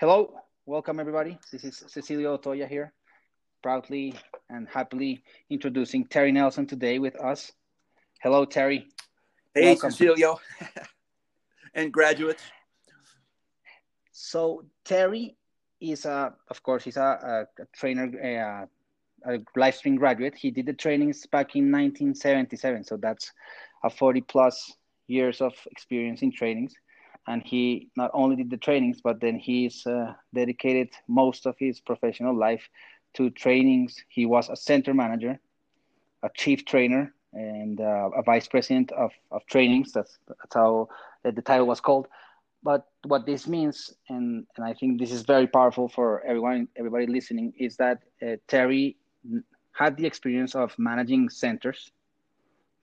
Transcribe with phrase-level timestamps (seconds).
[0.00, 0.32] Hello,
[0.64, 1.36] welcome everybody.
[1.50, 2.92] This is Cecilio Otoya here,
[3.64, 4.14] proudly
[4.48, 7.50] and happily introducing Terry Nelson today with us.
[8.22, 8.86] Hello, Terry.
[9.56, 9.90] Hey, welcome.
[9.90, 10.38] Cecilio
[11.74, 12.44] and graduates.
[14.12, 15.36] So Terry
[15.80, 18.68] is a, of course, he's a, a, a trainer,
[19.26, 20.36] a, a stream graduate.
[20.36, 23.32] He did the trainings back in 1977, so that's
[23.82, 24.74] a 40 plus
[25.08, 26.72] years of experience in trainings
[27.28, 31.80] and he not only did the trainings but then he's uh, dedicated most of his
[31.80, 32.68] professional life
[33.14, 34.04] to trainings.
[34.08, 35.40] He was a center manager
[36.24, 39.92] a chief trainer and uh, a vice president of, of trainings.
[39.92, 40.88] That's, that's how
[41.24, 42.08] the title was called.
[42.62, 47.06] But what this means and, and i think this is very powerful for everyone everybody
[47.06, 48.96] listening is that uh, terry
[49.72, 51.92] had the experience of managing centers.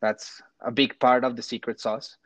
[0.02, 2.18] That's a big part of the secret sauce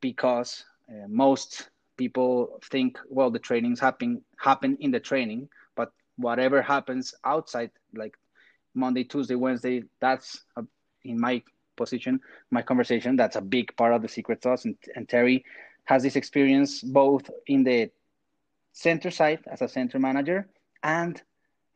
[0.00, 6.62] because uh, most people think, well, the trainings happen happen in the training, but whatever
[6.62, 8.16] happens outside, like
[8.74, 10.64] Monday, Tuesday, Wednesday, that's a,
[11.04, 11.42] in my
[11.76, 13.16] position, my conversation.
[13.16, 14.64] That's a big part of the secret sauce.
[14.64, 15.44] And, and Terry
[15.84, 17.90] has this experience both in the
[18.72, 20.48] center side as a center manager
[20.82, 21.20] and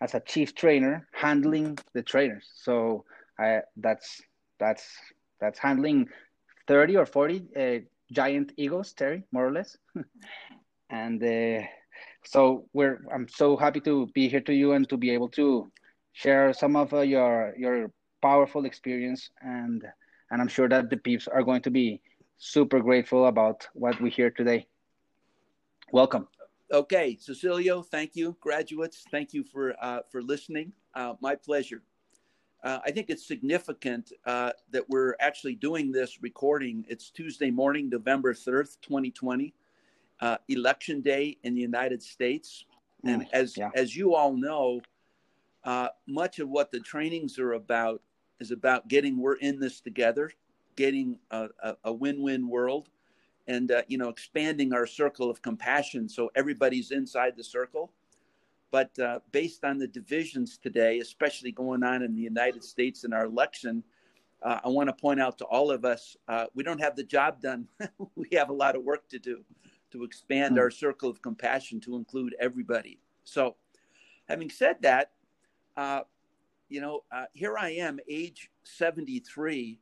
[0.00, 2.50] as a chief trainer handling the trainers.
[2.54, 3.04] So
[3.38, 4.20] I, that's
[4.58, 4.84] that's
[5.40, 6.08] that's handling
[6.68, 7.78] 30 or 40 uh,
[8.12, 9.76] giant egos, Terry, more or less.
[10.90, 11.66] and uh,
[12.24, 15.70] so we're I'm so happy to be here to you and to be able to
[16.12, 17.90] share some of uh, your your
[18.20, 19.84] powerful experience and
[20.30, 22.00] and I'm sure that the peeps are going to be
[22.38, 24.66] super grateful about what we hear today.
[25.92, 26.28] Welcome.
[26.72, 28.36] Okay, Cecilio, thank you.
[28.40, 30.72] Graduates, thank you for uh, for listening.
[30.94, 31.82] Uh, my pleasure
[32.62, 36.84] uh, I think it's significant uh, that we're actually doing this recording.
[36.88, 39.52] It's Tuesday morning, November 3rd, 2020,
[40.20, 42.64] uh, election day in the United States.
[43.04, 43.70] And as, yeah.
[43.74, 44.80] as you all know,
[45.64, 48.00] uh, much of what the trainings are about
[48.38, 50.30] is about getting we're in this together,
[50.76, 52.88] getting a, a, a win-win world,
[53.48, 57.92] and uh, you know expanding our circle of compassion so everybody's inside the circle
[58.72, 63.12] but uh, based on the divisions today, especially going on in the United States in
[63.12, 63.84] our election,
[64.42, 67.04] uh, I want to point out to all of us uh, we don't have the
[67.04, 67.68] job done.
[68.16, 69.44] we have a lot of work to do
[69.92, 72.98] to expand our circle of compassion to include everybody.
[73.24, 73.56] So,
[74.26, 75.10] having said that,
[75.76, 76.00] uh,
[76.70, 79.78] you know, uh, here I am, age 73.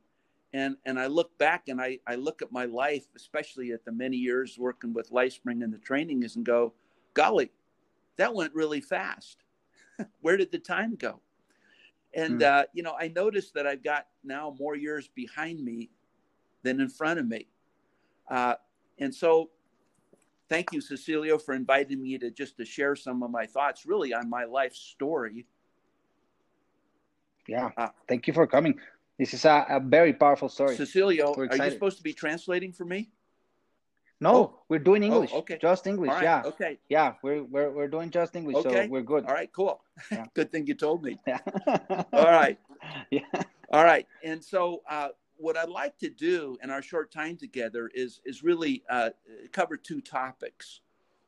[0.53, 3.93] And, and I look back and I, I look at my life, especially at the
[3.93, 6.73] many years working with LifeSpring and the trainings, and go,
[7.13, 7.51] golly,
[8.17, 9.43] that went really fast.
[10.21, 11.21] Where did the time go?
[12.13, 12.43] And, mm.
[12.43, 15.89] uh, you know, I noticed that I've got now more years behind me
[16.63, 17.47] than in front of me.
[18.29, 18.55] Uh,
[18.99, 19.49] and so
[20.49, 24.13] thank you, Cecilio, for inviting me to just to share some of my thoughts really
[24.13, 25.45] on my life story.
[27.47, 27.71] Yeah.
[27.77, 28.79] Uh, thank you for coming.
[29.17, 30.75] This is a, a very powerful story.
[30.75, 33.09] Cecilio, are you supposed to be translating for me?
[34.21, 34.59] No, oh.
[34.69, 35.31] we're doing oh, English.
[35.33, 35.57] Oh, okay.
[35.59, 36.11] Just English.
[36.11, 36.23] Right.
[36.23, 36.43] Yeah.
[36.45, 36.77] Okay.
[36.89, 38.85] Yeah, we're we're we're doing just English, okay.
[38.85, 39.25] so we're good.
[39.25, 39.81] All right, cool.
[40.11, 40.25] Yeah.
[40.35, 41.19] good thing you told me.
[41.27, 41.39] Yeah.
[42.13, 42.57] All right.
[43.11, 43.21] Yeah.
[43.71, 44.07] All right.
[44.23, 48.43] And so uh, what I'd like to do in our short time together is is
[48.43, 49.11] really uh,
[49.51, 50.81] cover two topics.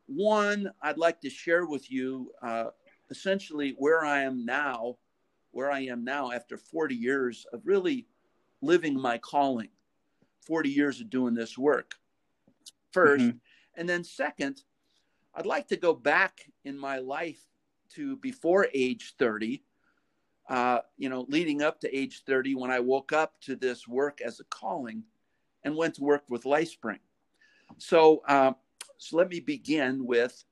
[0.08, 2.66] One, I'd like to share with you uh,
[3.12, 4.98] essentially where I am now,
[5.52, 8.08] where I am now after 40 years of really
[8.62, 9.70] living my calling,
[10.48, 11.94] 40 years of doing this work.
[12.94, 13.38] 1st mm-hmm.
[13.76, 14.62] And then, second,
[15.34, 17.42] I'd like to go back in my life
[17.96, 19.64] to before age 30,
[20.50, 24.22] uh, you know, leading up to age 30 when I woke up to this work
[24.22, 25.04] as a calling
[25.64, 27.00] and went to work with LifeSpring.
[27.78, 28.54] So, uh,
[28.98, 30.44] so let me begin with,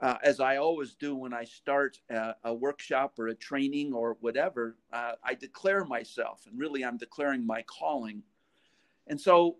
[0.00, 4.16] uh, as I always do when I start a, a workshop or a training or
[4.20, 8.22] whatever, uh, I declare myself, and really I'm declaring my calling.
[9.08, 9.56] And so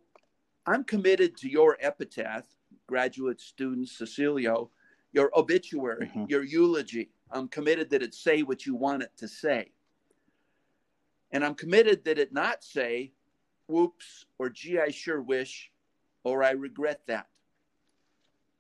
[0.67, 2.45] I'm committed to your epitaph,
[2.87, 4.71] graduate student Cecilio,
[5.13, 6.25] your obituary, mm-hmm.
[6.29, 7.11] your eulogy.
[7.31, 9.73] I'm committed that it say what you want it to say.
[11.31, 13.13] And I'm committed that it not say,
[13.69, 15.71] whoops, or gee, I sure wish,
[16.25, 17.29] or I regret that.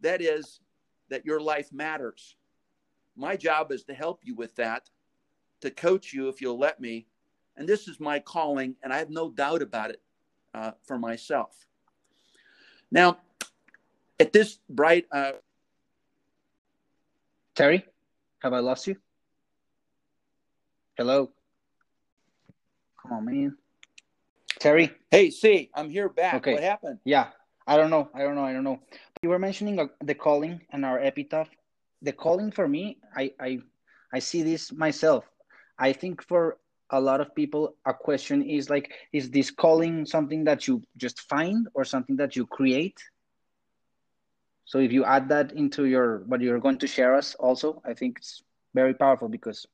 [0.00, 0.60] That is,
[1.08, 2.36] that your life matters.
[3.16, 4.90] My job is to help you with that,
[5.60, 7.06] to coach you if you'll let me.
[7.56, 10.02] And this is my calling, and I have no doubt about it
[10.54, 11.66] uh, for myself.
[12.90, 13.18] Now,
[14.18, 15.06] at this bright.
[15.10, 15.32] Uh...
[17.54, 17.84] Terry,
[18.40, 18.96] have I lost you?
[20.96, 21.30] Hello.
[23.02, 23.56] Come on, man.
[24.58, 24.92] Terry.
[25.10, 26.34] Hey, see, I'm here back.
[26.36, 26.54] Okay.
[26.54, 26.98] What happened?
[27.04, 27.28] Yeah,
[27.66, 28.08] I don't know.
[28.14, 28.44] I don't know.
[28.44, 28.80] I don't know.
[29.22, 31.48] You were mentioning uh, the calling and our epitaph.
[32.02, 33.58] the calling for me, I, I,
[34.12, 35.24] I see this myself.
[35.78, 36.58] I think for
[36.90, 41.20] a lot of people, a question is like, is this calling something that you just
[41.22, 42.98] find or something that you create?
[44.64, 47.94] So if you add that into your what you're going to share us also, I
[47.94, 48.42] think it's
[48.74, 49.66] very powerful because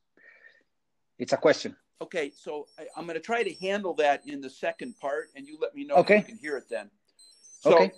[1.17, 1.75] it's a question.
[2.01, 5.47] Okay, so I, am going to try to handle that in the second part, and
[5.47, 6.17] you let me know okay.
[6.17, 6.89] if you can hear it then.
[7.61, 7.91] So, okay.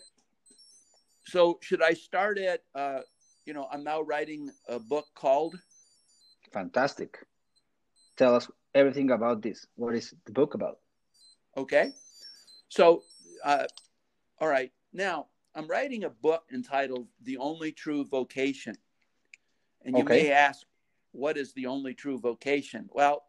[1.26, 2.62] So should I start at?
[2.74, 3.00] Uh,
[3.46, 5.58] you know, I'm now writing a book called.
[6.54, 7.18] Fantastic.
[8.16, 9.66] Tell us everything about this.
[9.76, 10.80] What is the book about?
[11.58, 11.94] Okay,
[12.68, 13.02] so
[13.44, 13.66] uh,
[14.40, 18.76] all right now I'm writing a book entitled "The Only True Vocation,"
[19.84, 20.16] and you okay.
[20.16, 20.68] may ask,
[21.14, 23.24] "What is the only true vocation?" Well,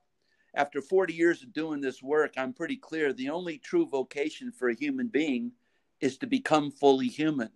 [0.54, 4.68] after 40 years of doing this work, I'm pretty clear the only true vocation for
[4.68, 5.52] a human being
[6.00, 7.50] is to become fully human.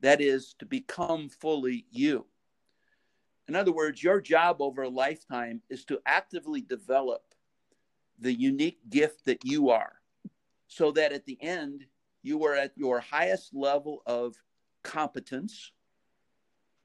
[0.00, 2.26] That is, to become fully you.
[3.48, 7.22] In other words, your job over a lifetime is to actively develop
[8.18, 10.00] the unique gift that you are
[10.66, 11.84] so that at the end,
[12.22, 14.34] you are at your highest level of
[14.82, 15.72] competence,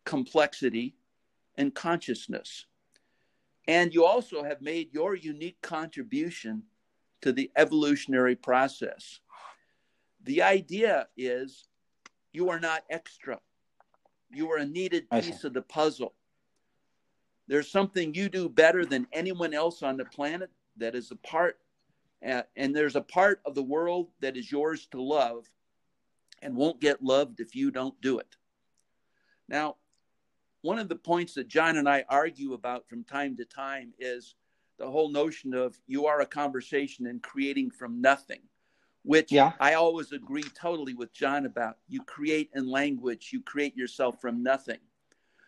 [0.06, 0.96] complexity,
[1.56, 2.66] and consciousness.
[3.68, 6.64] And you also have made your unique contribution
[7.22, 9.20] to the evolutionary process.
[10.24, 11.70] The idea is
[12.34, 13.40] you are not extra,
[14.32, 16.14] you are a needed piece of the puzzle.
[17.50, 21.58] There's something you do better than anyone else on the planet that is a part,
[22.26, 25.50] uh, and there's a part of the world that is yours to love
[26.44, 28.36] and won't get loved if you don't do it.
[29.48, 29.78] Now,
[30.62, 34.36] one of the points that John and I argue about from time to time is
[34.78, 38.42] the whole notion of you are a conversation and creating from nothing,
[39.02, 39.54] which yeah.
[39.60, 41.78] I always agree totally with John about.
[41.88, 44.78] You create in language, you create yourself from nothing.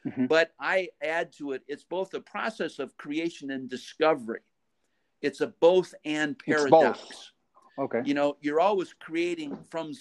[0.06, 0.25] Mm-hmm.
[0.25, 4.42] But I add to it, it's both a process of creation and discovery.
[5.21, 7.00] It's a both and paradox.
[7.00, 7.31] Both.
[7.80, 8.01] Okay.
[8.06, 9.94] You know, you're always creating from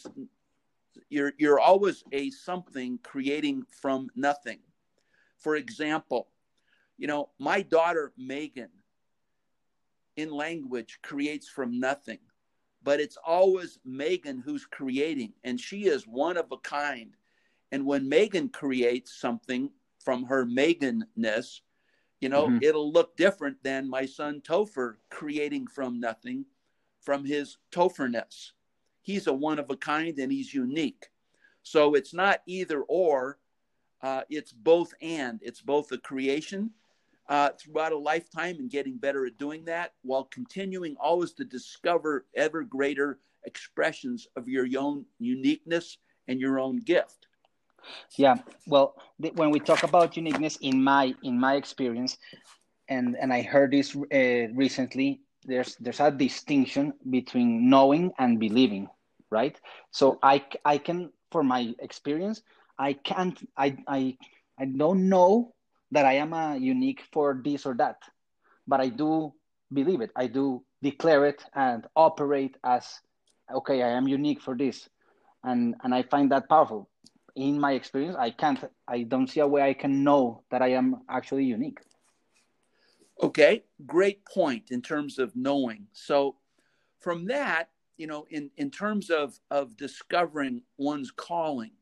[1.08, 4.61] you're you're always a something creating from nothing
[5.41, 6.29] for example,
[6.99, 8.69] you know, my daughter Megan
[10.17, 12.19] in language creates from nothing,
[12.82, 17.17] but it's always Megan who's creating, and she is one of a kind.
[17.73, 19.70] And when Megan creates something
[20.05, 21.61] from her Meganness,
[22.20, 22.58] you know, mm-hmm.
[22.62, 26.44] it'll look different than my son Topher creating from nothing
[27.00, 28.52] from his Topherness.
[29.02, 31.06] He's a one of a kind and he's unique.
[31.62, 33.38] So it's not either or,
[34.02, 35.41] uh, it's both and.
[35.43, 36.70] It's both a creation
[37.29, 42.26] uh, throughout a lifetime and getting better at doing that while continuing always to discover
[42.35, 45.99] ever greater expressions of your own uniqueness
[46.29, 47.26] and your own gift.
[48.17, 48.37] Yeah,
[48.67, 52.19] well, th- when we talk about uniqueness, in my in my experience,
[52.88, 58.88] and and I heard this uh, recently, there's there's a distinction between knowing and believing,
[59.31, 59.59] right?
[59.91, 62.43] So I I can, for my experience,
[62.79, 64.17] I can't, I, I,
[64.59, 65.55] I don't know
[65.93, 67.97] that I am a unique for this or that,
[68.67, 69.33] but I do
[69.73, 70.11] believe it.
[70.17, 73.00] I do declare it and operate as,
[73.53, 74.88] okay, I am unique for this.
[75.44, 76.88] And, and I find that powerful.
[77.40, 80.69] In my experience, I can't, I don't see a way I can know that I
[80.72, 81.78] am actually unique.
[83.23, 85.87] Okay, great point in terms of knowing.
[85.92, 86.37] So
[87.00, 91.73] from that, you know, in, in terms of, of discovering one's calling,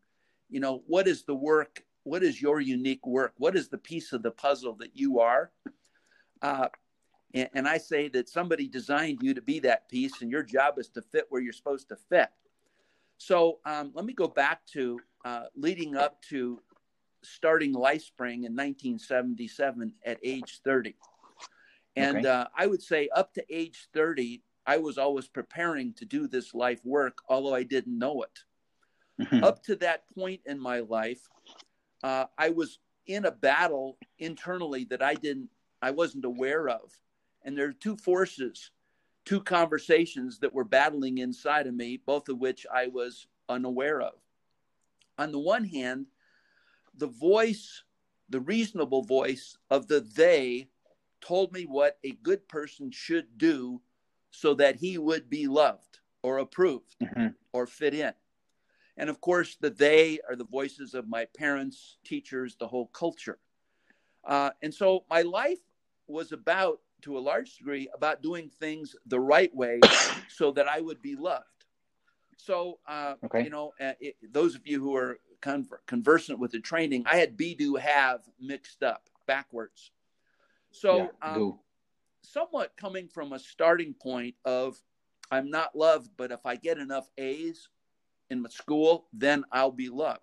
[0.49, 4.13] you know what is the work what is your unique work what is the piece
[4.13, 5.51] of the puzzle that you are
[6.43, 6.69] uh,
[7.35, 10.79] and, and, i say that somebody designed you to be that piece and your job
[10.79, 12.31] is to fit where you're supposed to fit
[13.19, 16.61] so um, let me go back to uh, leading up to
[17.23, 20.95] starting lifespring in 1977 at age 30
[21.97, 22.29] and okay.
[22.29, 26.55] uh, i would say up to age 30 i was always preparing to do this
[26.55, 28.39] life work although i didn't know it
[29.21, 29.43] Mm-hmm.
[29.43, 31.21] Up to that point in my life,
[32.05, 35.49] uh, I was in a battle internally that I didn't,
[35.83, 36.93] I wasn't aware of.
[37.45, 38.71] And there are two forces,
[39.25, 44.15] two conversations that were battling inside of me, both of which I was unaware of.
[45.19, 46.07] On the one hand,
[46.97, 47.83] the voice,
[48.29, 50.69] the reasonable voice of the they
[51.21, 53.81] told me what a good person should do
[54.31, 57.29] so that he would be loved or approved mm-hmm.
[57.53, 58.13] or fit in.
[58.97, 63.39] And of course, the they are the voices of my parents, teachers, the whole culture.
[64.27, 65.61] Uh, and so my life
[66.07, 69.79] was about, to a large degree, about doing things the right way
[70.29, 71.58] so that I would be loved.
[72.39, 73.45] So, uh, okay.
[73.45, 77.17] you know, uh, it, those of you who are conver- conversant with the training, I
[77.17, 79.91] had be, do, have mixed up backwards.
[80.71, 81.59] So, Yeah, um,
[82.23, 84.81] somewhat coming from a starting point of
[85.31, 87.69] I'm not loved, but if I get enough A's
[88.31, 90.23] in my school, then I'll be loved.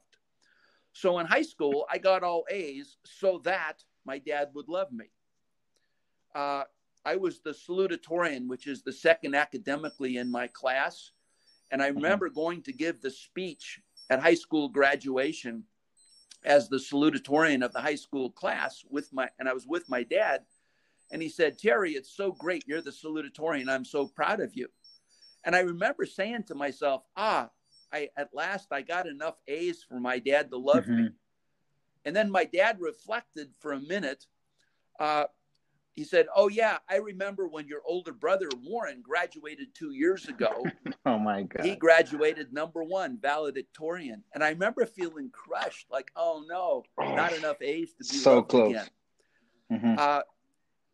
[0.94, 5.06] So in high school, I got all A's so that my dad would love me.
[6.34, 6.64] Uh,
[7.06, 11.12] I was the salutatorian, which is the second academically in my class.
[11.72, 15.64] And I remember going to give the speech at high school graduation
[16.44, 20.04] as the salutatorian of the high school class with my, and I was with my
[20.04, 20.46] dad.
[21.12, 22.64] And he said, Terry, it's so great.
[22.68, 23.70] You're the salutatorian.
[23.70, 24.68] I'm so proud of you.
[25.44, 27.50] And I remember saying to myself, ah,
[27.92, 31.04] I at last I got enough A's for my dad to love me.
[31.04, 31.14] Mhm.
[32.06, 34.26] And then my dad reflected for a minute.
[35.00, 35.26] Uh,
[35.96, 40.66] he said, "Oh yeah, I remember when your older brother Warren graduated two years ago.
[41.08, 41.64] Oh my God.
[41.64, 46.84] he graduated number one valedictorian, and I remember feeling crushed, like, oh no,
[47.16, 48.72] not enough A's to be So close.
[48.72, 48.88] again."
[49.72, 50.00] Mhm.
[50.00, 50.24] Uh,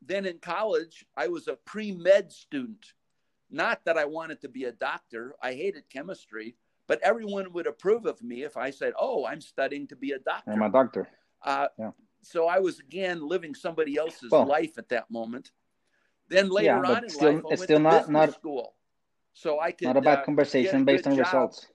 [0.01, 2.93] then in college, I was a pre med student.
[3.49, 6.55] Not that I wanted to be a doctor, I hated chemistry,
[6.87, 10.19] but everyone would approve of me if I said, Oh, I'm studying to be a
[10.19, 10.51] doctor.
[10.51, 11.07] I'm a doctor.
[11.41, 11.91] Uh, Yeah.
[12.21, 15.51] So I was again living somebody else's Well- life at that moment.
[16.27, 18.75] Then later Yeah, on in still- life, I it's still not- not- school.
[19.33, 21.67] So I could Not a bad uh, conversation based on results.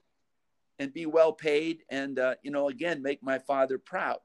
[0.79, 4.19] and be well paid and uh, you know again make my father proud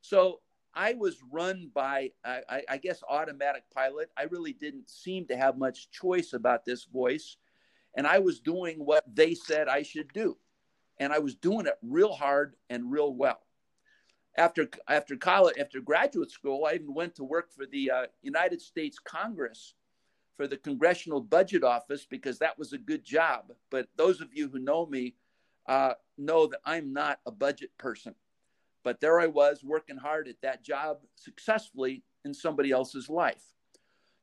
[0.00, 0.40] so
[0.74, 5.56] i was run by I- I guess automatic pilot i really didn't seem to have
[5.56, 7.36] much choice about this voice
[7.94, 10.36] and i was doing what they said i should do
[10.98, 13.46] and i was doing it real hard and real well
[14.38, 18.62] after after college after graduate school i even went to work for the uh, united
[18.62, 19.74] states congress
[20.36, 24.48] for the congressional budget office because that was a good job but those of you
[24.48, 25.14] who know me
[25.68, 28.14] uh, know that I'm not a budget person.
[28.82, 33.44] But there I was working hard at that job successfully in somebody else's life.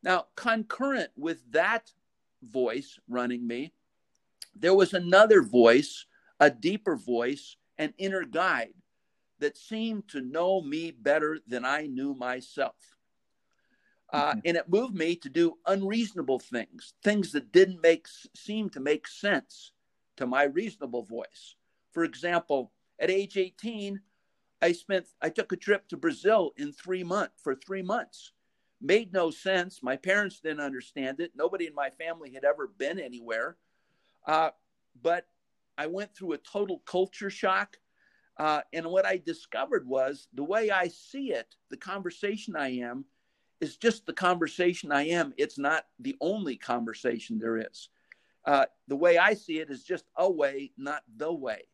[0.03, 1.91] Now, concurrent with that
[2.41, 3.73] voice running me,
[4.55, 6.05] there was another voice,
[6.39, 8.73] a deeper voice, an inner guide
[9.39, 12.97] that seemed to know me better than I knew myself.
[14.13, 14.41] Uh, Mhm.
[14.45, 19.07] And it moved me to do unreasonable things, things that didn't make seem to make
[19.07, 19.71] sense
[20.15, 21.55] to my reasonable voice.
[21.91, 24.01] For example, at age 18,
[24.61, 28.31] I spent I took a trip to Brazil in 3 months for 3 months.
[28.79, 29.81] Made no sense.
[29.81, 31.35] My parents didn't understand it.
[31.35, 33.57] Nobody in my family had ever been anywhere.
[34.25, 34.51] Uh,
[35.01, 35.27] but
[35.77, 37.77] I went through a total culture shock.
[38.37, 43.05] Uh, and what I discovered was the way I see it, the conversation I am,
[43.61, 45.33] is just the conversation I am.
[45.37, 47.89] It's not the only conversation there is
[48.45, 51.67] uh, the way I see it is just a way, not the way.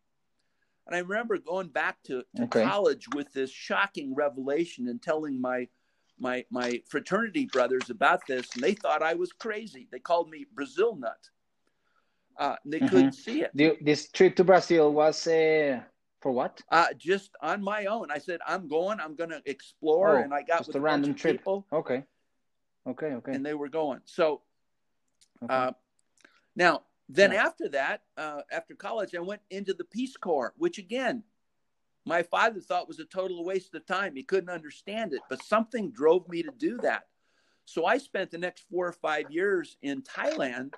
[0.87, 2.63] And I remember going back to, to Okay.
[2.63, 5.67] college with this shocking revelation and telling my
[6.19, 9.87] my my fraternity brothers about this, and they thought I was crazy.
[9.91, 11.29] They called me Brazil nut.
[12.37, 12.89] Uh, they Mhm.
[12.89, 13.51] couldn't see it.
[13.53, 15.81] The- this trip to Brazil was uh,
[16.21, 16.61] for what?
[16.69, 18.99] Uh, just on my own, I said, "I'm going.
[18.99, 21.37] I'm going to explore." Oh, and I got just with a random trip.
[21.37, 22.03] people, Okay.
[22.87, 23.07] Okay.
[23.07, 23.33] Okay.
[23.33, 24.01] and they were going.
[24.05, 24.41] So
[25.43, 25.53] okay.
[25.53, 25.71] Uh,
[26.55, 27.45] now, then Yeah.
[27.45, 31.23] after that, uh, after college, I went into the Peace Corps, which again,
[32.05, 34.15] my father thought was a total waste of time.
[34.15, 37.07] He couldn't understand it, but something drove me to do that.
[37.65, 40.73] So I spent the next four or five years in Thailand,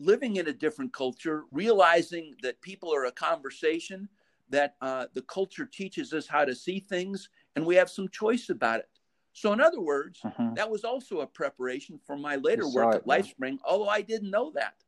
[0.00, 4.08] living in a different culture, realizing that people are a conversation,
[4.50, 8.48] that uh, the culture teaches us how to see things, and we have some choice
[8.48, 8.88] about it.
[9.32, 10.56] So, in other words, Mhm.
[10.56, 13.18] that was also a preparation for my later You work at yeah.
[13.18, 14.82] LifeSpring, although I didn't know that.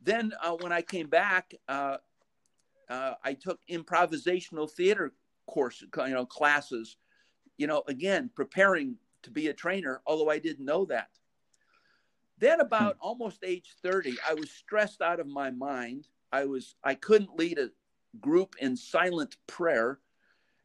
[0.00, 1.98] Then, uh, when I came back, uh,
[2.88, 5.14] uh, I took improvisational theater
[5.46, 6.96] course, you know, classes.
[7.56, 11.10] You know, again, preparing to be a trainer, although I didn't know that.
[12.38, 16.08] Then, about almost age thirty, I was stressed out of my mind.
[16.32, 17.70] I was I couldn't lead a
[18.20, 19.98] group in silent prayer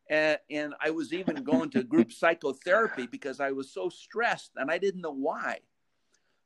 [0.10, 4.72] and, and I was even going to group psychotherapy because I was so stressed and
[4.72, 5.60] I didn't know why.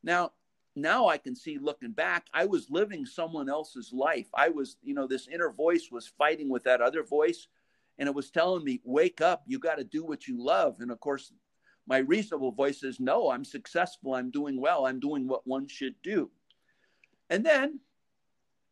[0.04, 0.34] Now,
[0.76, 4.28] now I can see looking back, I was living someone else's life.
[4.34, 7.48] I was, you know, this inner voice was fighting with that other voice,
[8.00, 9.44] and it was telling me, "Wake up!
[9.46, 11.32] You got to do what you love." And of course,
[11.86, 14.16] my reasonable voice says, "No, I'm successful.
[14.16, 14.88] I'm doing well.
[14.88, 16.32] I'm doing what one should do."
[17.30, 17.80] And then,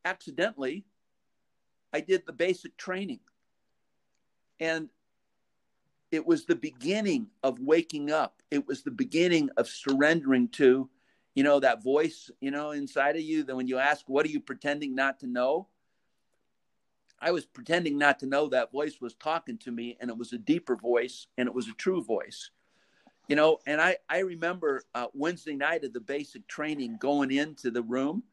[0.04, 0.86] accidentally,
[1.94, 3.20] I did the basic training.
[4.60, 4.90] And
[6.12, 8.42] it was the beginning of waking up.
[8.52, 10.90] It was the beginning of surrendering to,
[11.36, 14.30] you know, that voice, you know, inside of you that when you ask, what are
[14.30, 15.68] you pretending not to know?
[17.22, 20.34] I was pretending not to know that voice was talking to me, and it was
[20.34, 22.50] a deeper voice, and it was a true voice.
[23.28, 27.70] You know, and I I remember uh, Wednesday night of the basic training going into
[27.70, 28.24] the room,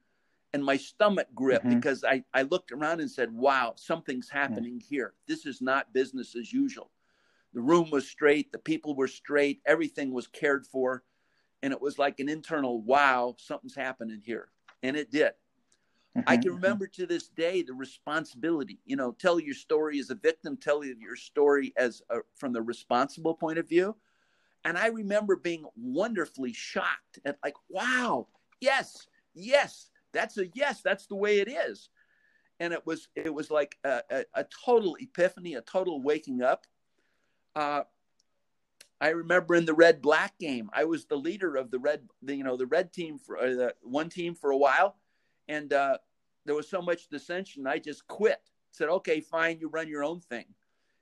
[0.52, 1.76] and my stomach gripped mm-hmm.
[1.76, 4.94] because I I looked around and said, "Wow, something's happening mm-hmm.
[4.94, 5.14] here.
[5.26, 6.90] This is not business as usual."
[7.54, 11.02] The room was straight, the people were straight, everything was cared for,
[11.62, 14.48] and it was like an internal wow, something's happening here,
[14.82, 15.32] and it did.
[16.16, 16.56] Mm-hmm, I can mm-hmm.
[16.56, 18.78] remember to this day the responsibility.
[18.84, 22.62] You know, tell your story as a victim, tell your story as a, from the
[22.62, 23.96] responsible point of view.
[24.64, 28.26] And I remember being wonderfully shocked at like, wow,
[28.60, 31.90] yes, yes, that's a yes, that's the way it is.
[32.60, 36.66] And it was it was like a, a, a total epiphany, a total waking up.
[37.54, 37.82] Uh,
[39.00, 42.34] I remember in the red black game, I was the leader of the red, the,
[42.34, 44.96] you know, the red team for uh, the one team for a while,
[45.46, 45.98] and uh,
[46.44, 47.66] there was so much dissension.
[47.66, 48.40] I just quit.
[48.70, 50.44] Said, okay, fine, you run your own thing.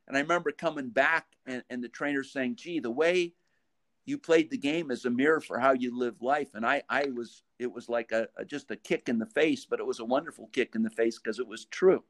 [0.06, 3.34] And I remember coming back and, and the trainer saying, gee, the way
[4.06, 6.50] you played the game as a mirror for how you live life.
[6.54, 9.66] And I, I was, it was like a, a just a kick in the face,
[9.68, 12.04] but it was a wonderful kick in the face because it was true.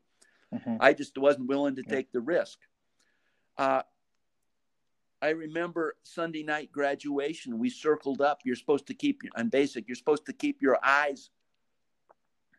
[0.54, 0.76] Mm-hmm.
[0.78, 2.58] I just wasn't willing to take the risk.
[3.58, 3.82] Uh,
[5.22, 7.58] I remember Sunday night graduation.
[7.58, 8.40] We circled up.
[8.44, 9.88] You're supposed to keep on basic.
[9.88, 11.30] You're supposed to keep your eyes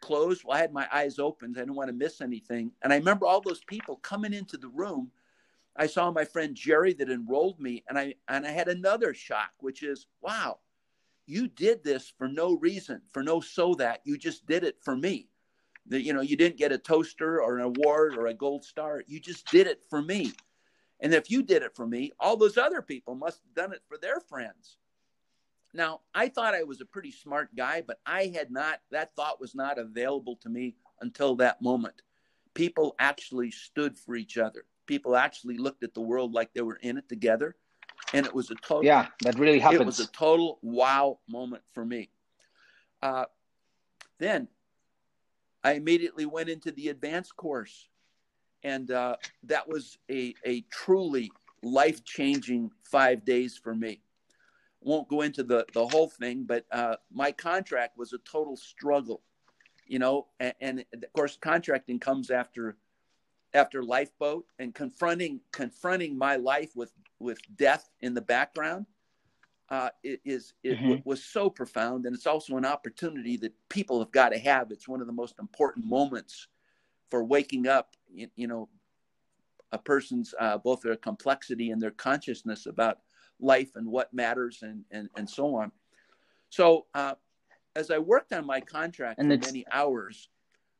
[0.02, 0.44] closed.
[0.44, 1.54] Well, I had my eyes open.
[1.56, 2.72] I didn't want to miss anything.
[2.82, 5.12] And I remember all those people coming into the room.
[5.78, 9.52] I saw my friend Jerry that enrolled me, and I and I had another shock,
[9.60, 10.60] which is, wow,
[11.28, 14.96] you did this for no reason, for no so that you just did it for
[14.96, 15.30] me.
[15.88, 19.04] That you know, you didn't get a toaster or an award or a gold star.
[19.08, 20.34] You just did it for me.
[21.00, 23.84] And if you did it for me, all those other people must have done it
[23.88, 24.78] for their friends.
[25.74, 29.40] Now, I thought I was a pretty smart guy, but I had not, that thought
[29.40, 32.02] was not available to me until that moment.
[32.56, 34.66] People actually stood for each other.
[34.88, 37.56] People actually looked at the world like they were in it together.
[38.14, 39.82] And it was a total, yeah, that really happens.
[39.82, 42.10] It was a total wow moment for me.
[43.02, 43.26] Uh,
[44.18, 44.48] then
[45.64, 47.90] I immediately went into the advanced course.
[48.64, 51.32] And uh, that was a, a truly
[51.62, 54.02] life changing five days for me
[54.82, 59.22] won't go into the the whole thing, but uh, my contract was a total struggle,
[59.86, 62.78] you know, and, and, of course contracting comes after
[63.54, 68.86] after lifeboat and confronting confronting my life with with death in the background
[69.70, 70.84] uh, it is it mm-hmm.
[70.84, 74.72] w- was so profound and it's also an opportunity that people have got to have
[74.72, 76.48] it's one of the most important moments
[77.10, 78.70] for waking up you, you know
[79.72, 83.00] a person's uh, both their complexity and their consciousness about
[83.40, 85.72] life and what matters and and, and so on.
[86.50, 87.16] So uh,
[87.76, 90.30] as I worked on my contract and for many hours,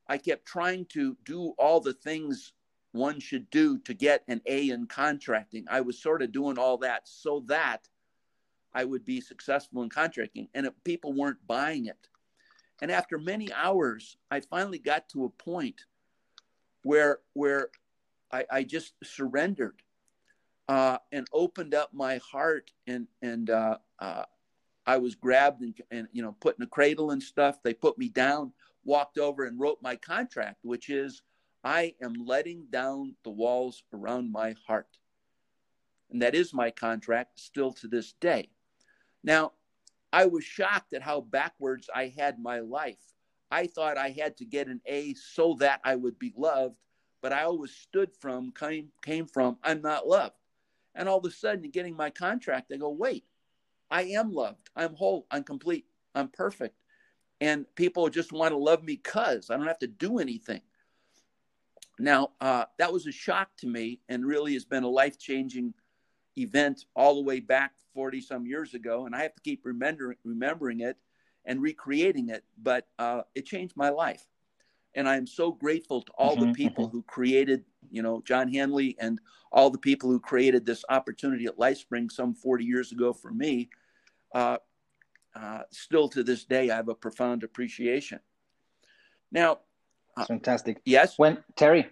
[0.08, 2.54] I kept trying to do all the things
[2.98, 5.66] one should do to get an A in contracting.
[5.70, 7.88] I was sort of doing all that so that
[8.74, 12.08] I would be successful in contracting, and it, people weren't buying it.
[12.82, 15.86] And after many hours, I finally got to a point
[16.84, 17.70] where where
[18.32, 19.82] I, I just surrendered
[20.68, 24.24] uh, and opened up my heart and and uh, uh,
[24.86, 27.62] I was grabbed and, and you know put in a cradle and stuff.
[27.64, 31.22] They put me down, walked over and wrote my contract, which is
[31.68, 34.88] I am letting down the walls around my heart,
[36.10, 38.52] and that is my contract still to this day.
[39.22, 39.52] Now,
[40.14, 43.12] I was shocked at how backwards I had my life.
[43.52, 46.78] I thought I had to get an A so that I would be loved,
[47.22, 50.36] but I always stood from came came from I'm not loved.
[50.96, 53.26] And all of a sudden, getting my contract, I go, wait,
[53.92, 54.70] I am loved.
[54.78, 55.28] I'm whole.
[55.32, 55.84] I'm complete.
[56.16, 56.78] I'm perfect.
[57.42, 60.62] And people just want to love me because I don't have to do anything.
[62.00, 65.74] Now, uh, that was a shock to me and really has been a life changing
[66.38, 69.06] event all the way back 40 some years ago.
[69.06, 70.98] And I have to keep remembering, remembering it
[71.46, 72.44] and recreating it.
[72.62, 74.26] But uh, it changed my life.
[74.94, 76.98] And I am so grateful to all mm-hmm, the people mm-hmm.
[76.98, 79.20] who created you know, John Hanley and
[79.52, 83.70] all the people who created this opportunity at LifeSpring some 40 years ago for me,
[84.34, 84.58] uh,
[85.36, 88.20] uh, still to this day, I have a profound appreciation.
[89.32, 89.60] Now,
[90.18, 90.82] uh, fantastic.
[90.86, 91.18] Yes.
[91.18, 91.88] When Terry,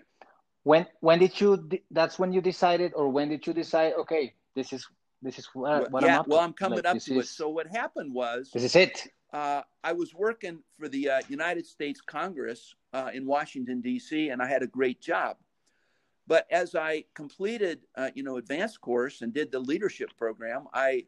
[0.64, 1.70] when when did you?
[1.92, 3.94] That's when you decided, or when did you decide?
[4.00, 4.88] Okay, this is
[5.22, 7.28] this is what, what yeah, I'm well, I'm coming like, up to is, it.
[7.28, 9.08] So what happened was this is it.
[9.34, 14.42] Uh, I was working for the uh, United States Congress uh, in Washington D.C., and
[14.42, 15.38] I had a great job.
[16.28, 21.06] But as I completed, uh, you know, advanced course and did the leadership program, I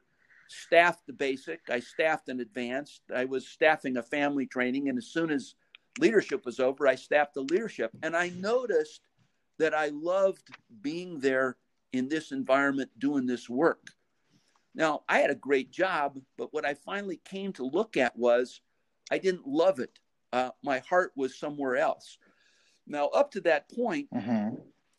[0.47, 5.07] staffed the basic, I staffed an advanced, I was staffing a family training, and as
[5.07, 5.55] soon as
[5.99, 9.01] leadership was over, I staffed the leadership, and I noticed
[9.57, 10.49] that I loved
[10.81, 11.57] being there
[11.93, 13.87] in this environment doing this work.
[14.75, 18.61] Now, I had a great job, but what I finally came to look at was
[19.09, 19.99] I didn't love it.
[20.31, 22.17] Uh, my heart was somewhere else.
[22.85, 24.55] Now, up to that point, mm-hmm.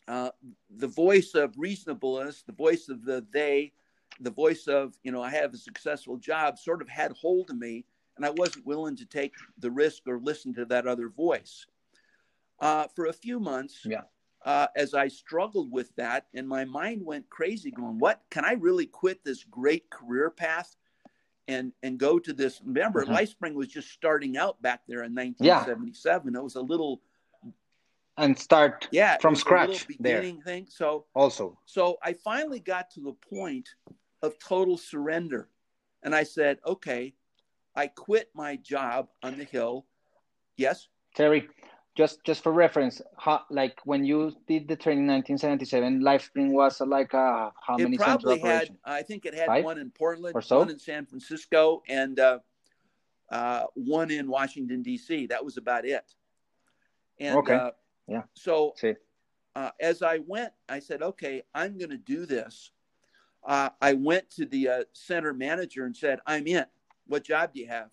[0.08, 0.30] uh,
[0.76, 3.72] the voice of reasonableness, the voice of the they,
[4.20, 7.58] the voice of, you know, I have a successful job sort of had hold of
[7.58, 7.84] me,
[8.18, 11.64] and I wasn't willing to take the risk or listen to that other voice.
[12.60, 14.02] Uh, for a few months, yeah
[14.44, 18.52] uh, as I struggled with that, and my mind went crazy, going, "What can I
[18.52, 20.76] really quit this great career path
[21.48, 23.14] and and go to this?" Remember, mm-hmm.
[23.14, 26.32] LifeSpring was just starting out back there in 1977.
[26.32, 26.40] Yeah.
[26.40, 27.02] It was a little
[28.16, 30.44] and start yeah from scratch beginning there.
[30.44, 30.66] thing.
[30.68, 33.68] So also, so I finally got to the point
[34.22, 35.48] of total surrender,
[36.04, 37.14] and I said, "Okay,
[37.78, 39.86] I quit my job on the hill."
[40.56, 41.48] Yes, Terry
[41.98, 46.80] just just for reference, how, like when you did the training in 1977, LifeSpring was
[46.80, 50.36] like a how it many probably had, I think it had Five one in Portland,
[50.44, 50.58] so?
[50.58, 52.38] one in San Francisco, and uh,
[53.30, 55.26] uh, one in Washington D.C.
[55.26, 56.14] That was about it.
[57.18, 57.54] And okay.
[57.54, 57.70] Uh,
[58.06, 58.22] yeah.
[58.34, 58.74] So
[59.56, 62.70] uh, as I went, I said, okay, I'm going to do this.
[63.44, 66.64] Uh, I went to the uh, center manager and said, I'm in.
[67.08, 67.90] What job do you have?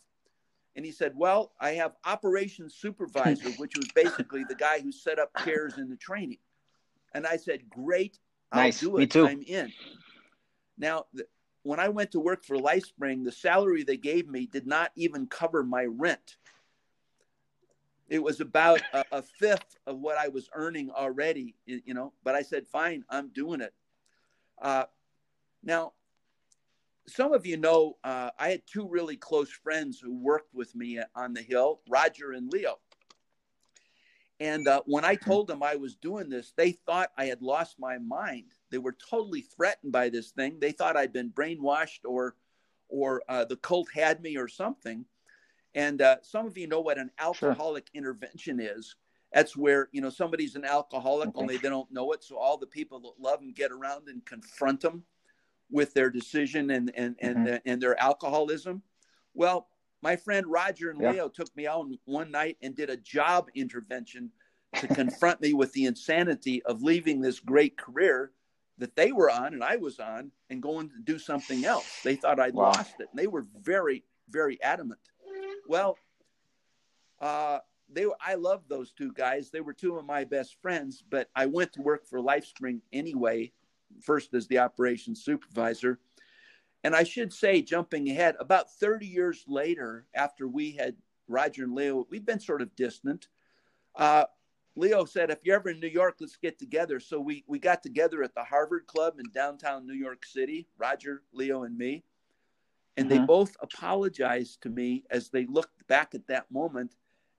[0.75, 5.19] And he said, Well, I have operations supervisor, which was basically the guy who set
[5.19, 6.39] up chairs in the training.
[7.13, 8.19] And I said, Great,
[8.51, 8.79] I'll nice.
[8.79, 8.99] do it.
[8.99, 9.25] Me too.
[9.25, 9.73] I'm in.
[10.77, 11.25] Now, the,
[11.63, 15.25] when I went to work for LifeSpring, the salary they gave me did not even
[15.25, 16.37] cover my rent.
[18.07, 22.13] It was about a, a, fifth of what I was earning already, you know.
[22.23, 23.73] But I said, "Fine, I'm doing it."
[24.61, 24.83] Uh,
[25.63, 25.93] now,
[27.07, 30.99] some of you know uh, I had two really close friends who worked with me
[31.15, 32.79] on the Hill, Roger and Leo.
[34.39, 37.79] And uh, when I told them I was doing this, they thought I had lost
[37.79, 38.51] my mind.
[38.69, 40.57] They were totally threatened by this thing.
[40.59, 42.35] They thought I'd been brainwashed or,
[42.89, 45.05] or uh, the cult had me or something.
[45.73, 47.99] And uh, some of you know what an alcoholic sure.
[48.01, 48.95] intervention is.
[49.33, 51.41] That's where you know somebody's an alcoholic, okay.
[51.41, 52.23] only they don't know it.
[52.23, 55.03] So all the people that love them get around and confront them
[55.69, 57.55] with their decision and and and, mm-hmm.
[57.65, 58.81] and their alcoholism.
[59.33, 59.67] Well,
[60.01, 61.11] my friend Roger and yeah.
[61.11, 64.31] Leo took me out one night and did a job intervention
[64.75, 68.31] to confront me with the insanity of leaving this great career
[68.77, 72.01] that they were on and I was on and going to do something else.
[72.03, 72.65] They thought I'd wow.
[72.65, 73.07] lost it.
[73.11, 74.99] And they were very, very adamant.
[75.67, 75.97] Well,
[77.19, 79.49] uh, they were, I loved those two guys.
[79.49, 83.53] They were two of my best friends, but I went to work for LifeSpring anyway
[84.01, 85.99] first as the operations supervisor.
[86.83, 90.95] And I should say, jumping ahead, about 30 years later, after we had
[91.27, 93.27] Roger and Leo, we've been sort of distant.
[93.95, 94.25] Uh,
[94.75, 96.99] Leo said, if you're ever in New York, let's get together.
[96.99, 101.23] So we, we got together at the Harvard Club in downtown New York City, Roger,
[101.33, 102.03] Leo, and me.
[102.97, 103.25] And they mm-hmm.
[103.25, 106.95] both apologized to me as they looked back at that moment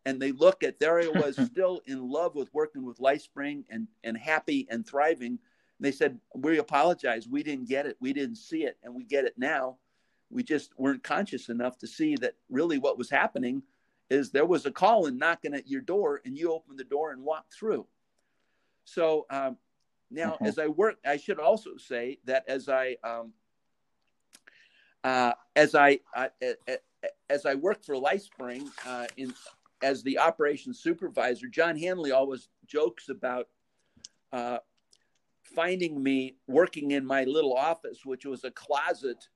[0.06, 3.88] and they look at there I was still in love with working with LifeSpring and,
[4.04, 5.38] and happy and thriving
[5.80, 7.28] they said, We apologize.
[7.28, 7.96] We didn't get it.
[8.00, 8.78] We didn't see it.
[8.82, 9.76] And we get it now.
[10.30, 13.62] We just weren't conscious enough to see that really what was happening
[14.10, 17.22] is there was a calling knocking at your door and you opened the door and
[17.22, 17.86] walked through.
[18.84, 19.56] So um,
[20.10, 20.46] now, mm-hmm.
[20.46, 23.32] as I work, I should also say that as I um,
[25.04, 26.28] uh, as I uh,
[27.28, 29.34] as I worked for LifeSpring uh, in
[29.82, 33.48] as the operations supervisor, John Hanley always jokes about
[34.32, 34.58] uh,
[35.56, 39.26] finding me working in my little office, which was a closet,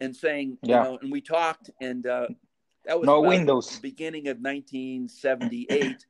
[0.00, 0.78] and saying, yeah.
[0.78, 2.26] you know, and we talked, and uh,
[2.84, 3.78] that was no windows.
[3.78, 6.04] beginning of 1978,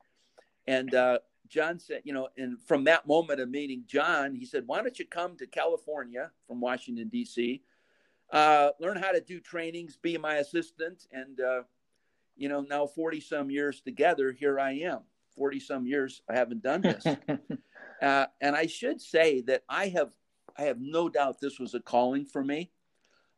[0.67, 4.63] and uh, John said, you know, and from that moment of meeting John, he said,
[4.65, 7.61] why don't you come to California from Washington D.C.,
[8.31, 11.61] uh, learn how to do trainings, be my assistant, and uh,
[12.35, 15.01] you know, now 40 some years together, here I am.
[15.35, 17.05] 40 some years I haven't done this.
[18.01, 20.09] Uh, and I should say that I have
[20.57, 22.71] I have no doubt this was a calling for me.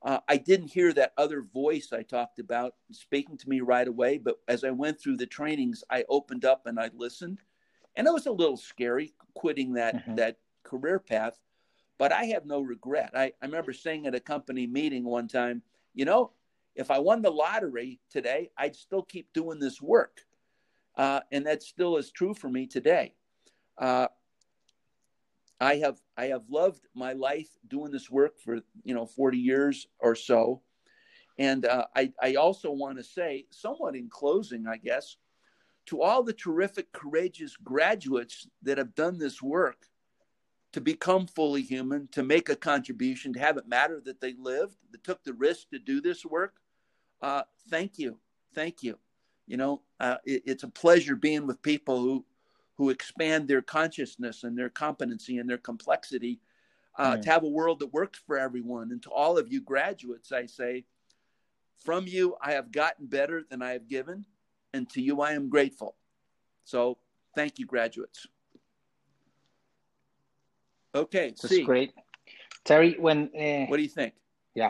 [0.02, 4.18] Uh, I didn't hear that other voice I talked about speaking to me right away,
[4.18, 7.40] but as I went through the trainings, I opened up and I listened,
[7.96, 10.16] and it was a little scary quitting that mm-hmm.
[10.16, 11.40] that career path,
[11.98, 13.12] but I have no regret.
[13.14, 15.62] I, I remember saying at a company meeting one time,
[15.94, 16.32] you know,
[16.76, 20.22] if I won the lottery today, I'd still keep doing this work,
[20.98, 23.14] uh, and that still is true for me today.
[23.78, 24.08] Uh,
[25.64, 29.88] I have I have loved my life doing this work for you know 40 years
[30.00, 30.62] or so,
[31.38, 35.18] and uh, I I also want to say somewhat in closing, I guess,
[35.88, 39.88] to all the terrific, courageous graduates that have done this work
[40.74, 44.76] to become fully human, to make a contribution, to have it matter that they lived,
[44.92, 46.56] that took the risk to do this work,
[47.22, 48.18] uh, thank you.
[48.54, 48.98] Thank you.
[49.48, 52.26] You know, uh, it, it's a pleasure being with people who,
[52.78, 56.40] who expand their consciousness and their competency and their complexity
[56.98, 58.92] uh, to have a world that works for everyone.
[58.92, 60.86] And to all of you graduates, I say,
[61.80, 64.26] from you, I have gotten better than I have given,
[64.74, 65.96] and to you, I am grateful.
[66.64, 66.98] So,
[67.36, 68.26] thank you, graduates.
[70.96, 71.64] Okay, that's C.
[71.64, 71.94] great,
[72.64, 72.96] Terry.
[72.98, 74.14] When uh, what do you think?
[74.56, 74.70] Yeah,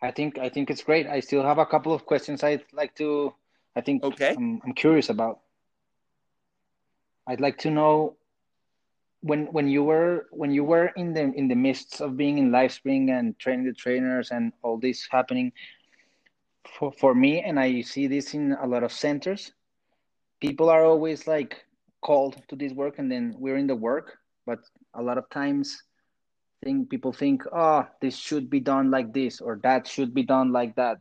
[0.00, 1.06] I think I think it's great.
[1.06, 3.34] I still have a couple of questions I'd like to.
[3.74, 4.34] I think okay.
[4.36, 5.40] I'm, I'm curious about.
[7.26, 8.16] I'd like to know
[9.20, 12.50] when when you were when you were in the in the midst of being in
[12.50, 15.52] LifeSpring and training the trainers and all this happening
[16.78, 19.52] for, for me and i see this in a lot of centers
[20.40, 21.64] people are always like
[22.02, 24.60] called to this work and then we're in the work but
[24.94, 25.82] a lot of times
[26.64, 30.52] think people think oh this should be done like this or that should be done
[30.52, 30.98] like that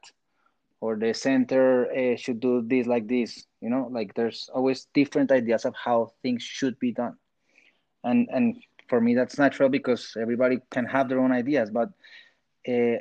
[0.81, 3.87] or the center uh, should do this like this you know?
[3.91, 7.17] Like there's always different ideas of how things should be done.
[8.03, 8.57] And and
[8.87, 11.89] for me that's natural because everybody can have their own ideas but
[12.67, 12.97] uh,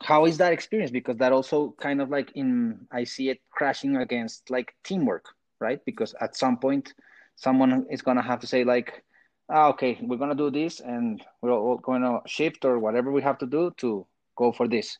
[0.00, 0.90] how is that experience?
[0.90, 5.24] Because that also kind of like in i see it crashing against like teamwork
[5.60, 5.84] right?
[5.84, 6.94] Because at some point
[7.36, 9.02] someone is going to have to say like
[9.50, 13.12] ah, okay we're going to do this and we're all going to shift or whatever
[13.12, 14.98] we have to do to go for this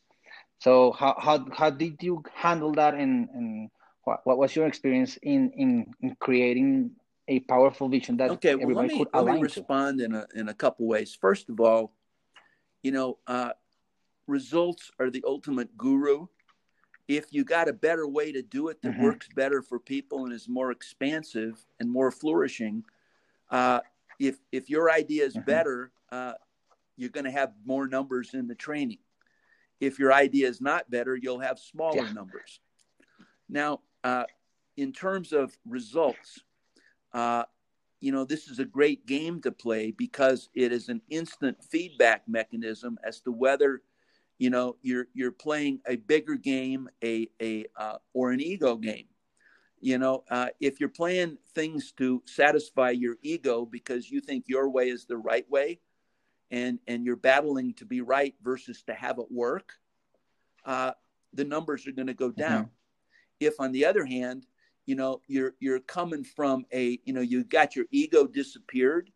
[0.61, 3.69] so how how, how did you handle that and and
[4.03, 6.91] what, what was your experience in in, in creating
[7.27, 10.05] a powerful vision that okay, well, let me, could align let me respond to.
[10.05, 11.17] in a in a couple ways.
[11.19, 11.93] First of all,
[12.83, 13.53] you know, uh,
[14.27, 16.27] results are the ultimate guru.
[17.07, 19.03] If you got a better way to do it that mm-hmm.
[19.03, 22.83] works better for people and is more expansive and more flourishing,
[23.49, 23.79] uh,
[24.19, 25.45] if if your idea is mm-hmm.
[25.45, 26.33] better, uh,
[26.97, 28.99] you're going to have more numbers in the training.
[29.81, 32.13] If your idea is not better, you'll have smaller yeah.
[32.13, 32.61] numbers.
[33.49, 34.23] Now, uh,
[34.77, 36.39] in terms of results,
[37.13, 37.43] uh,
[37.99, 42.23] you know, this is a great game to play because it is an instant feedback
[42.27, 43.81] mechanism as to whether,
[44.37, 49.07] you know, you're you're playing a bigger game, a a uh, or an ego game.
[49.79, 54.69] You know, uh, if you're playing things to satisfy your ego because you think your
[54.69, 55.79] way is the right way,
[56.51, 59.73] and and you're battling to be right versus to have it work,
[60.65, 60.91] uh,
[61.33, 62.41] the numbers are going to go mm-hmm.
[62.41, 62.63] down.
[62.63, 62.75] Mm-hmm.
[63.39, 64.45] If, on the other hand,
[64.85, 69.09] you know you're you're coming from a you know you got your ego disappeared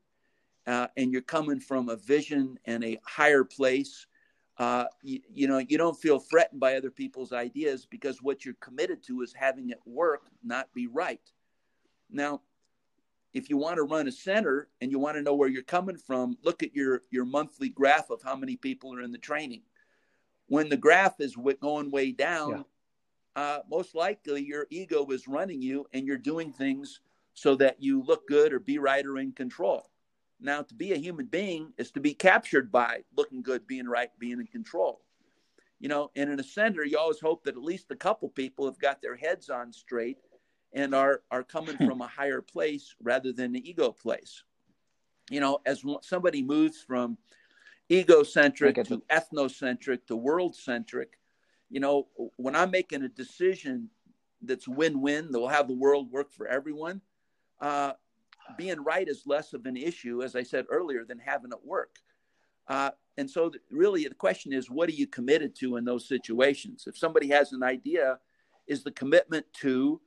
[0.67, 4.07] uh, and you're coming from a vision and a higher place
[4.57, 8.55] uh, you, you, know you don't feel threatened by other people's ideas because what you're
[8.61, 11.31] committed to is having it work not be right
[12.09, 12.41] now
[13.35, 15.97] if you want to run a center and you want to know where you're coming
[15.97, 19.61] from look at your your monthly graph of how many people are in the training
[20.47, 22.63] when the graph is going way down yeah
[23.35, 27.01] uh, most likely your ego is running you and you're doing things
[27.33, 29.89] so that you look good or be right or in control.
[30.39, 34.09] Now, to be a human being is to be captured by looking good, being right,
[34.19, 35.01] being in control.
[35.79, 38.65] You know, and in a center, you always hope that at least a couple people
[38.65, 40.17] have got their heads on straight
[40.75, 44.43] and are are coming from a higher place rather than the ego place.
[45.31, 47.17] You know, as somebody moves from
[47.91, 51.17] egocentric to ethnocentric to world centric,
[51.71, 53.89] you know, when I'm making a decision
[54.43, 57.01] that's win-win, that will have the world work for everyone,
[57.59, 57.93] uh,
[58.55, 61.95] being right is less of an issue, as I said earlier, than having it work.
[62.67, 66.07] Uh, and so, th- really, the question is, what are you committed to in those
[66.07, 66.83] situations?
[66.85, 68.19] If somebody has an idea,
[68.67, 70.01] is the commitment to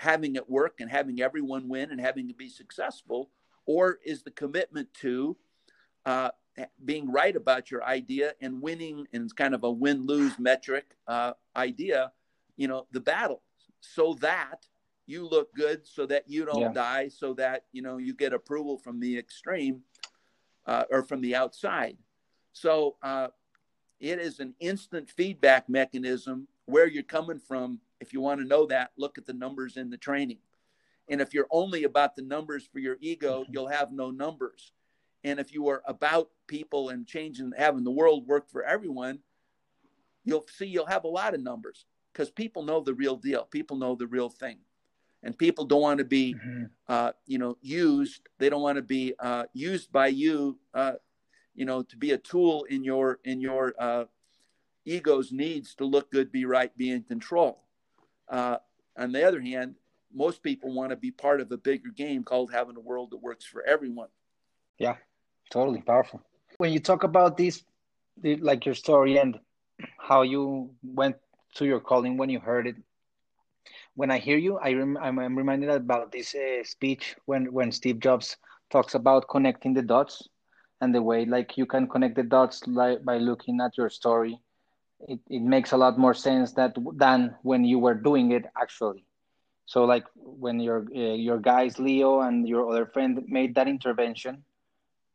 [0.00, 3.30] having it work and having everyone win and having to be successful,
[3.66, 5.36] or is the commitment to
[6.06, 6.30] uh,
[6.82, 10.96] being right about your idea and winning and it's kind of a win lose metric
[11.06, 12.10] uh, idea
[12.56, 13.42] you know the battle?
[13.80, 14.64] So that
[15.04, 16.72] you look good so that you don't yeah.
[16.72, 19.82] die so that you know you get approval from the extreme
[20.64, 21.98] uh, or from the outside.
[22.54, 23.28] So uh,
[23.98, 28.66] it is an instant feedback mechanism where you're coming from if you want to know
[28.66, 30.38] that look at the numbers in the training
[31.08, 34.72] and if you're only about the numbers for your ego you'll have no numbers
[35.24, 39.20] and if you are about people and changing, having the world work for everyone,
[40.24, 43.44] you'll see you'll have a lot of numbers because people know the real deal.
[43.44, 44.58] People know the real thing.
[45.22, 46.64] And people don't want to be, mm-hmm.
[46.88, 48.22] uh, you know, used.
[48.38, 50.92] They don't want to be uh, used by you, uh,
[51.54, 54.04] you know, to be a tool in your in your uh,
[54.86, 57.62] ego's needs to look good, be right, be in control.
[58.30, 58.58] Uh,
[58.96, 59.74] on the other hand,
[60.12, 63.18] most people want to be part of a bigger game called having a world that
[63.18, 64.08] works for everyone.
[64.78, 64.96] Yeah,
[65.50, 66.22] totally powerful.
[66.58, 67.62] When you talk about this,
[68.22, 69.38] like your story and
[69.98, 71.16] how you went
[71.54, 72.76] to your calling when you heard it,
[73.94, 78.36] when I hear you, I I'm, reminded about this uh, speech when when Steve Jobs
[78.70, 80.28] talks about connecting the dots
[80.80, 84.40] and the way like you can connect the dots by looking at your story.
[85.08, 89.04] It, it makes a lot more sense that than when you were doing it actually.
[89.66, 94.44] So like when your uh, your guys Leo and your other friend made that intervention,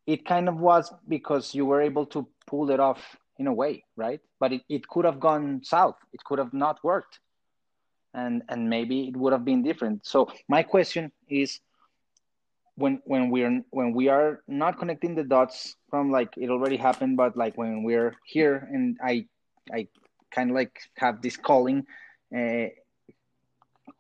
[0.08, 3.84] it kind of was because you were able to pull it off in a way,
[3.96, 4.22] right?
[4.40, 5.98] But it, it could have gone south.
[6.14, 7.20] It could have not worked.
[8.14, 10.06] And and maybe it would have been different.
[10.06, 11.60] So my question is
[12.76, 17.18] when when we're when we are not connecting the dots from like it already happened,
[17.18, 19.28] but like when we're here and I
[19.74, 19.88] I
[20.32, 21.86] kind of like have this calling,
[22.36, 22.68] uh,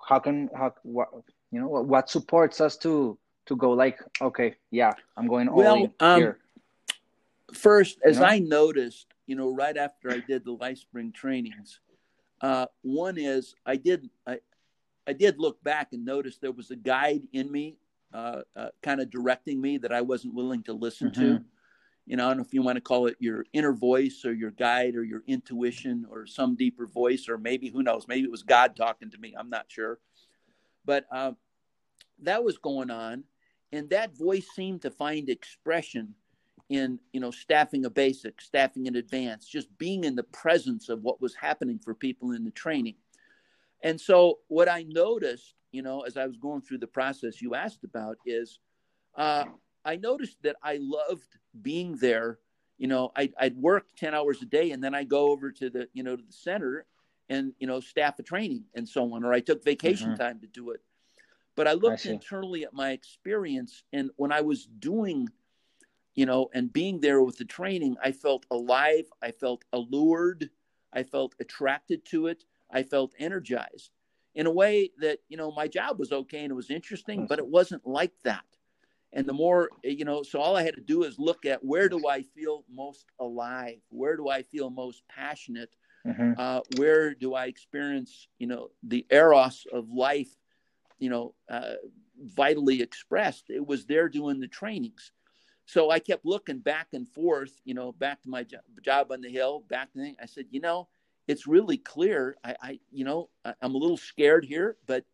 [0.08, 1.10] how can how what
[1.52, 5.76] you know what supports us to to go like okay yeah I'm going all well,
[5.76, 6.40] in um, here.
[7.54, 8.28] First, as you know?
[8.28, 11.80] I noticed, you know, right after I did the Lifespring trainings,
[12.42, 14.40] uh, one is I did I
[15.08, 17.78] I did look back and notice there was a guide in me
[18.14, 21.22] uh, uh, kind of directing me that I wasn't willing to listen mm-hmm.
[21.22, 21.44] to.
[22.06, 24.34] You know, I don't know if you want to call it your inner voice or
[24.34, 28.32] your guide or your intuition or some deeper voice, or maybe who knows, maybe it
[28.32, 29.34] was God talking to me.
[29.38, 30.00] I'm not sure.
[30.86, 31.32] But uh,
[32.22, 33.24] that was going on.
[33.72, 36.14] And that voice seemed to find expression
[36.70, 41.02] in, you know, staffing a basic, staffing in advance, just being in the presence of
[41.02, 42.96] what was happening for people in the training.
[43.84, 47.54] And so what I noticed you know, as I was going through the process you
[47.54, 48.60] asked about, is
[49.18, 49.44] uh,
[49.86, 52.40] I noticed that I loved being there.
[52.78, 55.70] You know, I'd, I'd work 10 hours a day and then I go over to
[55.70, 56.86] the, you know, to the center
[57.30, 60.22] and, you know, staff a training and so on, or I took vacation mm-hmm.
[60.22, 60.82] time to do it.
[61.56, 65.30] But I looked I internally at my experience and when I was doing,
[66.16, 69.06] you know, and being there with the training, I felt alive.
[69.22, 70.50] I felt allured.
[70.92, 72.44] I felt attracted to it.
[72.72, 73.92] I felt energized
[74.36, 77.40] in a way that you know my job was okay and it was interesting but
[77.40, 78.44] it wasn't like that
[79.16, 81.90] and the more you know so all i had to do is look at where
[81.90, 83.80] do i feel most alive?
[83.90, 85.76] Where do i feel most passionate?
[86.06, 86.34] Mm-hmm.
[86.38, 90.30] uh, where do i experience you know the eros of life
[91.00, 91.76] you know uh,
[92.22, 93.50] vitally expressed?
[93.50, 95.12] It was there doing the trainings.
[95.66, 99.22] So i kept looking back and forth you know back to my job, job on
[99.22, 100.88] the hill back to the, i said you know
[101.28, 102.38] it's really clear.
[102.44, 105.06] I, I you know, I, am a little scared here, but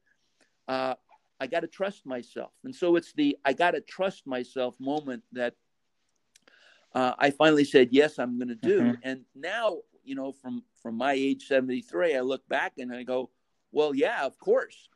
[0.68, 0.96] uh,
[1.42, 2.52] I got to trust myself.
[2.64, 5.56] And so it's the I got to trust myself moment that
[6.94, 8.82] uh, I finally said yes, I'm going to do.
[8.82, 9.02] Mm-hmm.
[9.02, 13.32] And now, you know, from from my age 73, I look back and I go,
[13.72, 14.88] well, yeah, of course.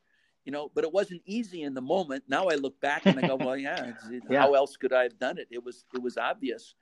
[0.46, 2.26] You know, but it wasn't easy in the moment.
[2.28, 3.94] Now I look back and I go, well, yeah,
[4.30, 4.40] yeah.
[4.40, 5.48] how else could I have done it?
[5.50, 6.76] It was it was obvious,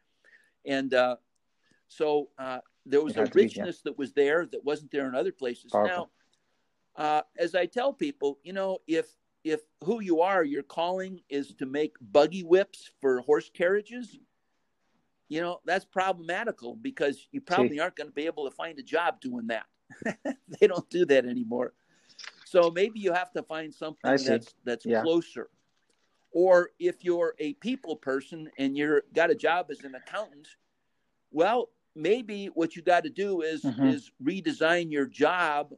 [0.65, 1.15] and uh,
[1.87, 3.73] so uh, there was a richness be, yeah.
[3.85, 5.71] that was there that wasn't there in other places.
[5.71, 6.09] Powerful.
[6.97, 9.07] Now, uh, as I tell people, you know, if
[9.43, 14.17] if who you are, your calling is to make buggy whips for horse carriages,
[15.29, 18.83] you know, that's problematical because you probably aren't going to be able to find a
[18.83, 19.65] job doing that.
[20.59, 21.73] they don't do that anymore.
[22.45, 25.01] So maybe you have to find something that's that's yeah.
[25.01, 25.49] closer.
[26.31, 30.47] Or if you're a people person and you're got a job as an accountant,
[31.31, 33.87] well, maybe what you got to do is mm-hmm.
[33.87, 35.73] is redesign your job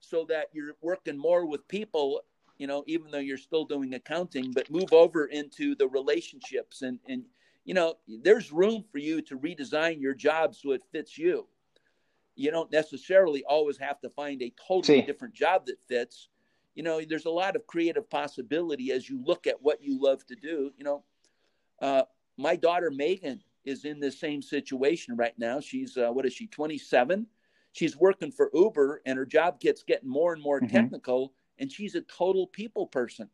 [0.00, 2.22] so that you're working more with people
[2.60, 6.98] you know even though you're still doing accounting but move over into the relationships and
[7.08, 7.24] and
[7.64, 11.46] you know there's room for you to redesign your job so it fits you
[12.36, 15.06] you don't necessarily always have to find a totally See.
[15.06, 16.28] different job that fits
[16.74, 20.24] you know there's a lot of creative possibility as you look at what you love
[20.26, 21.02] to do you know
[21.80, 22.02] uh,
[22.36, 25.60] my daughter megan is in the same situation right now.
[25.60, 26.46] She's uh, what is she?
[26.46, 27.26] 27.
[27.72, 30.74] She's working for Uber, and her job gets getting more and more mm-hmm.
[30.74, 31.32] technical.
[31.60, 33.28] And she's a total people person,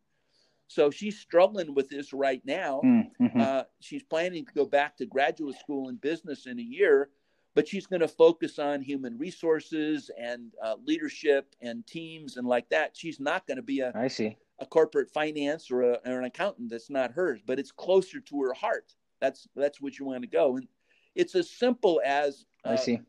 [0.67, 2.81] so she's struggling with this right now.
[2.83, 3.39] Mm-hmm.
[3.39, 7.09] Uh, she's planning to go back to graduate school in business in a year,
[7.55, 12.69] but she's going to focus on human resources and uh, leadership and teams and like
[12.69, 12.95] that.
[12.95, 16.25] She's not going to be a I see a corporate finance or, a, or an
[16.25, 16.69] accountant.
[16.69, 18.93] That's not hers, but it's closer to her heart.
[19.21, 20.67] That's that's what you want to go, and
[21.15, 22.99] it's as simple as uh, I see.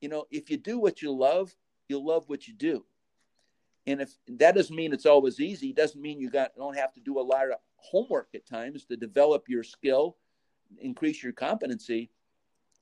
[0.00, 1.54] You know, if you do what you love,
[1.88, 2.84] you'll love what you do.
[3.88, 7.00] And if that doesn't mean it's always easy, doesn't mean you got don't have to
[7.00, 10.16] do a lot of homework at times to develop your skill,
[10.78, 12.10] increase your competency.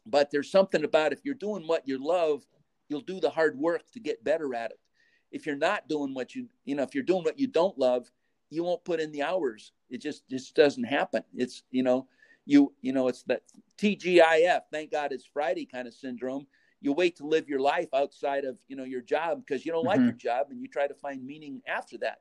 [0.05, 2.45] But there's something about if you're doing what you love,
[2.89, 4.81] you'll do the hard work to get better at it.
[5.31, 8.11] if you're not doing what you you know if you're doing what you don't love
[8.51, 12.07] you won't put in the hours it just just doesn't happen it's you know
[12.45, 13.43] you you know it's that
[13.79, 16.47] tgif thank god it's friday kind of syndrome
[16.81, 19.87] you wait to live your life outside of you know your job because you don't
[19.87, 19.89] mm-hmm.
[19.89, 22.21] like your job and you try to find meaning after that.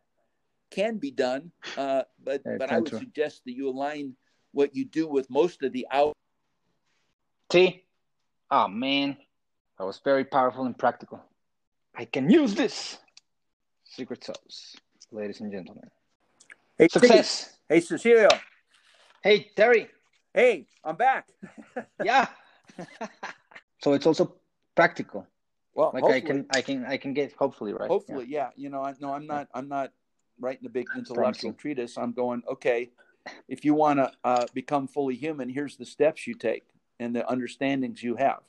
[0.71, 2.99] Can be done uh, but yeah, but i would true.
[2.99, 4.15] suggest that you align
[4.51, 6.13] what you do with most of the out
[7.49, 7.85] t
[8.49, 9.15] oh man
[9.77, 11.21] that was very powerful and practical.
[11.93, 12.97] I can use this.
[13.83, 14.75] Secret sauce
[15.11, 15.89] ladies and gentlemen.
[16.77, 17.57] Hey success.
[17.69, 18.29] Hey cecilio.
[19.23, 19.87] Hey terry.
[20.33, 21.29] Hey i'm back.
[22.03, 22.27] Yeah.
[23.81, 24.33] So it's also
[24.75, 25.27] practical.
[25.73, 27.89] Well, like I can, I can, I can get hopefully right.
[27.89, 28.49] Hopefully, yeah.
[28.55, 28.63] yeah.
[28.63, 29.91] You know, I no, I'm not, I'm not
[30.39, 31.97] writing a big intellectual treatise.
[31.97, 32.91] I'm going, okay,
[33.47, 36.65] if you want to uh, become fully human, here's the steps you take
[36.99, 38.39] and the understandings you have.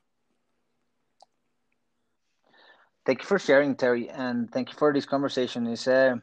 [3.05, 5.67] Thank you for sharing, Terry, and thank you for this conversation.
[5.69, 6.21] It's a,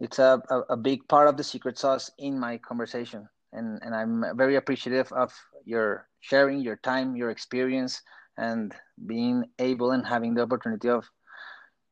[0.00, 3.94] it's a, a, a big part of the secret sauce in my conversation, and and
[3.94, 5.32] I'm very appreciative of
[5.64, 8.00] your sharing, your time, your experience
[8.40, 8.74] and
[9.06, 11.04] being able and having the opportunity of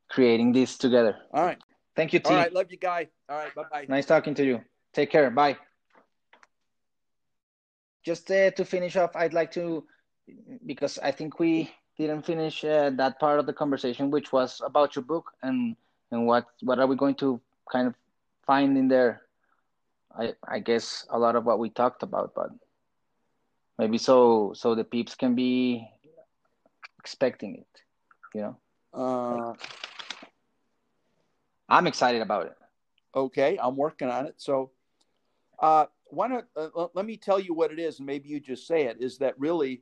[0.08, 1.16] creating this together.
[1.32, 1.58] All right.
[1.94, 2.30] Thank you, T.
[2.30, 2.52] All right.
[2.52, 3.08] Love you, guy.
[3.28, 3.54] All right.
[3.54, 3.86] Bye bye.
[3.88, 4.60] Nice talking to you.
[4.94, 5.30] Take care.
[5.30, 5.56] Bye.
[8.04, 9.84] Just uh, to finish off, I'd like to,
[10.64, 14.96] because I think we didn't finish uh, that part of the conversation, which was about
[14.96, 15.76] your book and
[16.10, 17.40] and what what are we going to
[17.70, 17.94] kind of
[18.46, 19.20] find in there.
[20.16, 22.50] I I guess a lot of what we talked about, but
[23.76, 25.84] maybe so so the peeps can be
[27.08, 27.82] expecting it
[28.34, 28.56] you know?
[28.92, 29.54] Uh,
[31.70, 32.56] i'm excited about it.
[33.14, 34.34] Okay i'm working on it.
[34.36, 34.72] So
[35.58, 38.66] uh, why not uh, let me tell you what it is and maybe you just
[38.66, 38.98] say it.
[39.00, 39.80] Is that really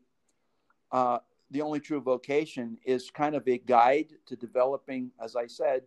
[0.92, 1.18] uh,
[1.50, 5.82] the only true vocation is kind of a guide to developing as i said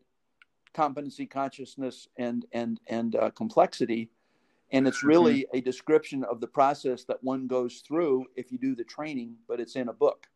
[0.74, 4.10] competency consciousness and and and uh, complexity.
[4.72, 5.58] And it's really mm-hmm.
[5.58, 9.62] a description of the process that one goes through if you do the training but
[9.62, 10.29] it's in a book